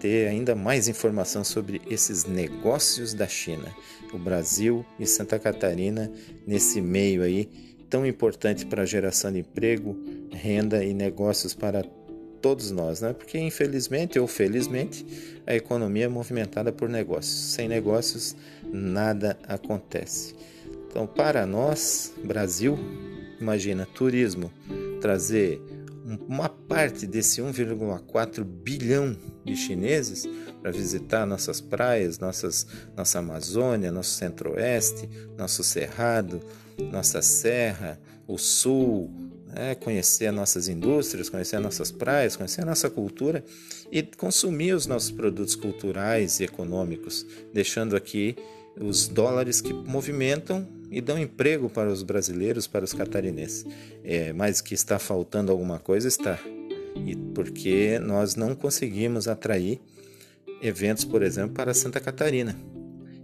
ter 0.00 0.28
ainda 0.28 0.54
mais 0.54 0.88
informação 0.88 1.42
sobre 1.44 1.80
esses 1.88 2.24
negócios 2.24 3.14
da 3.14 3.26
China, 3.26 3.74
o 4.12 4.18
Brasil 4.18 4.84
e 4.98 5.06
Santa 5.06 5.38
Catarina 5.38 6.10
nesse 6.46 6.80
meio 6.80 7.22
aí 7.22 7.48
tão 7.88 8.04
importante 8.04 8.66
para 8.66 8.82
a 8.82 8.86
geração 8.86 9.32
de 9.32 9.38
emprego, 9.40 9.96
renda 10.32 10.84
e 10.84 10.92
negócios 10.92 11.54
para 11.54 11.84
todos 12.46 12.70
nós, 12.70 13.00
né? 13.00 13.12
Porque 13.12 13.36
infelizmente 13.40 14.20
ou 14.20 14.28
felizmente 14.28 15.04
a 15.44 15.56
economia 15.56 16.04
é 16.04 16.08
movimentada 16.08 16.70
por 16.70 16.88
negócios. 16.88 17.34
Sem 17.34 17.66
negócios 17.66 18.36
nada 18.72 19.36
acontece. 19.48 20.36
Então, 20.88 21.08
para 21.08 21.44
nós, 21.44 22.14
Brasil, 22.22 22.78
imagina 23.40 23.84
turismo 23.84 24.52
trazer 25.00 25.60
uma 26.28 26.48
parte 26.48 27.04
desse 27.04 27.42
1,4 27.42 28.44
bilhão 28.44 29.16
de 29.44 29.56
chineses 29.56 30.24
para 30.62 30.70
visitar 30.70 31.26
nossas 31.26 31.60
praias, 31.60 32.20
nossas, 32.20 32.64
nossa 32.96 33.18
Amazônia, 33.18 33.90
nosso 33.90 34.10
centro-oeste, 34.10 35.10
nosso 35.36 35.64
cerrado, 35.64 36.40
nossa 36.92 37.20
serra, 37.20 37.98
o 38.24 38.38
sul, 38.38 39.10
né? 39.56 39.74
conhecer 39.74 40.30
nossas 40.30 40.68
indústrias, 40.68 41.28
conhecer 41.28 41.58
nossas 41.58 41.90
praias, 41.90 42.36
conhecer 42.36 42.62
a 42.62 42.66
nossa 42.66 42.90
cultura 42.90 43.42
e 43.90 44.02
consumir 44.02 44.74
os 44.74 44.86
nossos 44.86 45.10
produtos 45.10 45.54
culturais 45.54 46.40
e 46.40 46.44
econômicos, 46.44 47.26
deixando 47.52 47.96
aqui 47.96 48.36
os 48.78 49.08
dólares 49.08 49.60
que 49.60 49.72
movimentam 49.72 50.68
e 50.90 51.00
dão 51.00 51.18
emprego 51.18 51.68
para 51.68 51.90
os 51.90 52.02
brasileiros, 52.02 52.66
para 52.66 52.84
os 52.84 52.92
catarinenses. 52.92 53.64
É, 54.04 54.32
mas 54.32 54.60
que 54.60 54.74
está 54.74 54.98
faltando 54.98 55.50
alguma 55.50 55.78
coisa, 55.78 56.06
está. 56.06 56.38
E 57.04 57.16
porque 57.34 57.98
nós 57.98 58.36
não 58.36 58.54
conseguimos 58.54 59.26
atrair 59.26 59.80
eventos, 60.62 61.04
por 61.04 61.22
exemplo, 61.22 61.54
para 61.54 61.74
Santa 61.74 62.00
Catarina. 62.00 62.56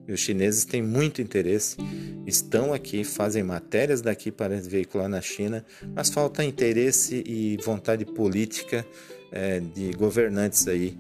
E 0.07 0.13
os 0.13 0.21
chineses 0.21 0.65
têm 0.65 0.83
muito 0.83 1.23
interesse, 1.23 1.77
estão 2.27 2.73
aqui, 2.73 3.05
fazem 3.05 3.43
matérias 3.43 4.01
daqui 4.01 4.31
para 4.31 4.61
veicular 4.61 5.09
na 5.09 5.21
China, 5.21 5.65
mas 5.95 6.11
falta 6.11 6.45
interesse 6.45 7.23
e 7.27 7.57
vontade 7.65 8.05
política 8.05 8.87
é, 9.31 9.61
de 9.61 9.93
governantes 9.93 10.69
aí 10.69 10.99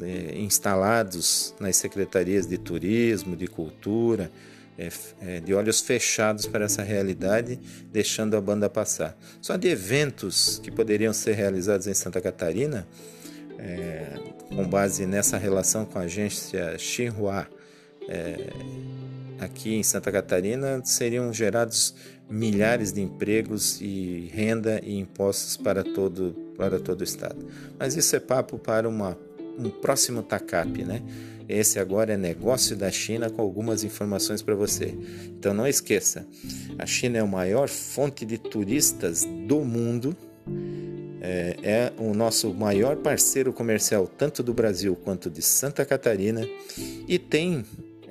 é, 0.00 0.38
instalados 0.38 1.54
nas 1.60 1.76
secretarias 1.76 2.46
de 2.46 2.58
turismo, 2.58 3.36
de 3.36 3.46
cultura, 3.46 4.30
é, 4.76 4.88
é, 5.20 5.40
de 5.40 5.54
olhos 5.54 5.80
fechados 5.80 6.46
para 6.46 6.64
essa 6.64 6.82
realidade, 6.82 7.60
deixando 7.92 8.36
a 8.36 8.40
banda 8.40 8.68
passar. 8.68 9.16
Só 9.40 9.56
de 9.56 9.68
eventos 9.68 10.60
que 10.62 10.70
poderiam 10.70 11.12
ser 11.12 11.34
realizados 11.34 11.86
em 11.86 11.94
Santa 11.94 12.20
Catarina, 12.20 12.86
é, 13.58 14.18
com 14.48 14.68
base 14.68 15.06
nessa 15.06 15.38
relação 15.38 15.84
com 15.84 15.98
a 15.98 16.02
agência 16.02 16.76
Xinhua, 16.76 17.46
é, 18.08 18.52
aqui 19.40 19.74
em 19.74 19.82
Santa 19.82 20.10
Catarina, 20.10 20.80
seriam 20.84 21.32
gerados 21.32 21.94
milhares 22.28 22.92
de 22.92 23.00
empregos 23.00 23.80
e 23.80 24.30
renda 24.32 24.80
e 24.82 24.98
impostos 24.98 25.56
para 25.56 25.84
todo, 25.84 26.34
para 26.56 26.78
todo 26.80 27.00
o 27.02 27.04
estado. 27.04 27.46
Mas 27.78 27.96
isso 27.96 28.16
é 28.16 28.20
papo 28.20 28.58
para 28.58 28.88
uma, 28.88 29.16
um 29.58 29.70
próximo 29.70 30.22
TACAP, 30.22 30.84
né? 30.84 31.02
Esse 31.48 31.78
agora 31.78 32.14
é 32.14 32.16
negócio 32.16 32.74
da 32.74 32.90
China 32.90 33.28
com 33.28 33.42
algumas 33.42 33.84
informações 33.84 34.40
para 34.40 34.54
você. 34.54 34.96
Então 35.26 35.52
não 35.52 35.66
esqueça, 35.66 36.26
a 36.78 36.86
China 36.86 37.18
é 37.18 37.20
a 37.20 37.26
maior 37.26 37.68
fonte 37.68 38.24
de 38.24 38.38
turistas 38.38 39.24
do 39.46 39.60
mundo. 39.60 40.16
É, 41.26 41.56
é 41.62 41.92
o 41.98 42.12
nosso 42.12 42.52
maior 42.52 42.96
parceiro 42.96 43.50
comercial, 43.50 44.06
tanto 44.06 44.42
do 44.42 44.52
Brasil 44.52 44.94
quanto 44.94 45.30
de 45.30 45.40
Santa 45.40 45.82
Catarina, 45.82 46.46
e 47.08 47.18
tem 47.18 47.64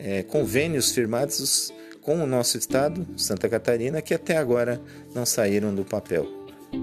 é, 0.03 0.21
convênios 0.21 0.91
firmados 0.91 1.73
com 2.01 2.21
o 2.21 2.27
nosso 2.27 2.57
estado, 2.57 3.07
Santa 3.15 3.47
Catarina, 3.47 4.01
que 4.01 4.13
até 4.13 4.35
agora 4.35 4.81
não 5.15 5.25
saíram 5.25 5.73
do 5.73 5.85
papel. 5.85 6.27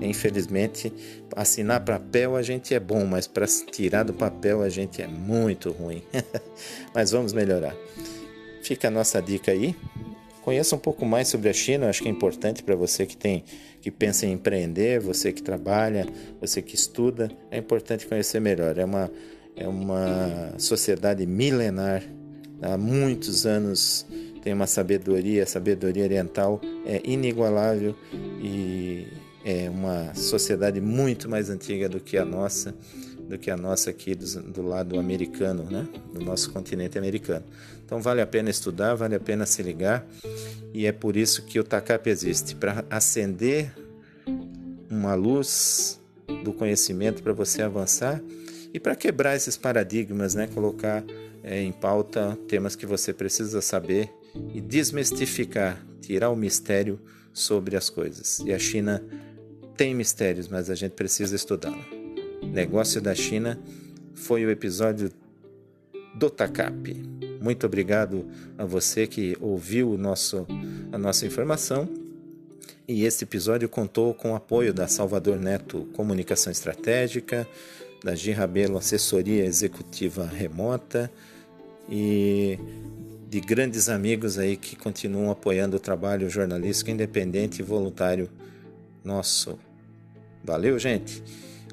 Infelizmente, 0.01 0.91
assinar 1.37 1.85
papel 1.85 2.35
a 2.35 2.43
gente 2.43 2.75
é 2.75 2.81
bom, 2.81 3.05
mas 3.05 3.27
para 3.27 3.47
tirar 3.47 4.05
do 4.05 4.15
papel 4.15 4.63
a 4.63 4.71
gente 4.71 5.03
é 5.03 5.07
muito 5.07 5.71
ruim. 5.71 6.03
mas 6.95 7.11
vamos 7.11 7.35
melhorar. 7.35 7.77
Fica 8.63 8.89
a 8.89 8.91
nossa 8.91 9.21
dica 9.21 9.53
aí. 9.53 9.77
Conheça 10.43 10.75
um 10.75 10.79
pouco 10.79 11.05
mais 11.05 11.29
sobre 11.29 11.51
a 11.51 11.53
China, 11.53 11.91
acho 11.91 12.03
que 12.03 12.09
é 12.09 12.11
importante 12.11 12.63
para 12.63 12.75
você 12.75 13.05
que 13.05 13.17
tem 13.17 13.45
que 13.83 13.91
pensa 13.91 14.27
em 14.27 14.33
empreender, 14.33 15.01
você 15.01 15.33
que 15.33 15.43
trabalha, 15.43 16.07
você 16.41 16.61
que 16.61 16.75
estuda, 16.75 17.31
é 17.51 17.59
importante 17.59 18.07
conhecer 18.07 18.41
melhor. 18.41 18.79
É 18.79 18.85
uma 18.85 19.11
é 19.57 19.69
uma 19.69 20.55
sociedade 20.57 21.27
milenar, 21.27 22.03
há 22.63 22.77
muitos 22.77 23.47
anos 23.47 24.07
tem 24.43 24.53
uma 24.53 24.67
sabedoria, 24.67 25.43
a 25.43 25.47
sabedoria 25.47 26.05
oriental 26.05 26.61
é 26.87 27.01
inigualável 27.05 27.95
e 28.43 29.07
é 29.45 29.69
uma 29.69 30.15
sociedade 30.15 30.81
muito 30.81 31.29
mais 31.29 31.51
antiga 31.51 31.89
do 31.89 32.01
que 32.01 32.17
a 32.17 32.25
nossa, 32.25 32.75
do 33.29 33.39
que 33.39 33.51
a 33.51 33.57
nossa 33.57 33.91
aqui 33.91 34.15
do, 34.15 34.43
do, 34.43 34.63
lado 34.63 34.99
americano, 34.99 35.65
né? 35.71 35.87
do 36.13 36.21
nosso 36.25 36.51
continente 36.51 36.99
americano. 36.99 37.45
Então 37.85 38.01
vale 38.01 38.21
a 38.21 38.27
pena 38.27 38.51
estudar, 38.51 38.95
vale 38.95 39.15
a 39.15 39.21
pena 39.21 39.47
se 39.47 39.63
ligar 39.63 40.07
e 40.73 40.87
é 40.87 40.93
por 40.93 41.17
isso 41.17 41.43
que 41.43 41.59
o 41.59 41.65
TACAP 41.65 42.09
existe 42.09 42.55
para 42.55 42.85
acender 42.91 43.73
uma 44.91 45.15
luz 45.15 46.01
do 46.45 46.53
conhecimento 46.53 47.23
para 47.23 47.33
você 47.33 47.63
avançar 47.63 48.23
e 48.73 48.79
para 48.79 48.95
quebrar 48.95 49.37
esses 49.37 49.57
paradigmas, 49.57 50.35
né? 50.35 50.47
colocar 50.47 51.05
é, 51.43 51.61
em 51.61 51.73
pauta 51.73 52.39
temas 52.49 52.77
que 52.77 52.87
você 52.87 53.13
precisa 53.13 53.61
saber 53.61 54.13
e 54.55 54.61
desmistificar, 54.61 55.85
tirar 56.01 56.31
o 56.31 56.37
mistério 56.37 57.01
sobre 57.33 57.77
as 57.77 57.91
coisas. 57.91 58.41
E 58.41 58.53
a 58.53 58.59
China 58.59 59.03
tem 59.77 59.95
mistérios, 59.95 60.49
mas 60.49 60.71
a 60.71 60.75
gente 60.75 60.93
precisa 60.93 61.35
estudá-la. 61.35 61.85
Negócio 62.43 63.01
da 63.01 63.15
China 63.15 63.59
foi 64.15 64.45
o 64.45 64.51
episódio 64.51 65.11
do 66.15 66.29
TACAP. 66.29 66.95
Muito 67.41 67.65
obrigado 67.65 68.27
a 68.59 68.65
você 68.65 69.07
que 69.07 69.37
ouviu 69.41 69.93
o 69.93 69.99
nosso, 69.99 70.47
a 70.93 70.99
nossa 70.99 71.27
informação. 71.27 71.89
E 72.87 73.05
este 73.05 73.25
episódio 73.25 73.69
contou 73.69 74.13
com 74.13 74.33
o 74.33 74.35
apoio 74.35 74.75
da 74.75 74.89
Salvador 74.89 75.39
Neto 75.39 75.89
Comunicação 75.95 76.51
Estratégica, 76.51 77.47
da 78.03 78.15
Girabelo 78.15 78.79
Assessoria 78.79 79.45
Executiva 79.45 80.25
Remota 80.25 81.11
e 81.89 82.59
de 83.29 83.41
grandes 83.41 83.89
amigos 83.89 84.39
aí 84.39 84.57
que 84.57 84.75
continuam 84.75 85.31
apoiando 85.31 85.77
o 85.77 85.81
trabalho 85.81 86.29
jornalístico 86.29 86.91
independente 86.91 87.61
e 87.61 87.63
voluntário 87.63 88.29
nosso. 89.05 89.59
Valeu, 90.43 90.79
gente. 90.79 91.23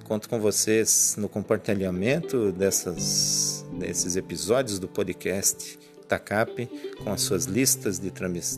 Conto 0.03 0.29
com 0.29 0.39
vocês 0.39 1.15
no 1.17 1.27
compartilhamento 1.27 2.51
dessas, 2.51 3.65
desses 3.77 4.15
episódios 4.15 4.79
do 4.79 4.87
podcast 4.87 5.77
TACAP, 6.07 6.69
com 7.03 7.11
as 7.11 7.21
suas 7.21 7.45
listas 7.45 7.99
de 7.99 8.11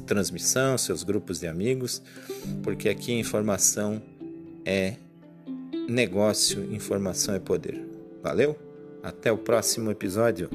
transmissão, 0.05 0.77
seus 0.77 1.03
grupos 1.03 1.39
de 1.39 1.47
amigos, 1.47 2.01
porque 2.61 2.87
aqui 2.89 3.13
informação 3.13 4.01
é 4.63 4.95
negócio, 5.89 6.73
informação 6.73 7.35
é 7.35 7.39
poder. 7.39 7.83
Valeu? 8.21 8.55
Até 9.01 9.31
o 9.31 9.37
próximo 9.37 9.89
episódio. 9.91 10.49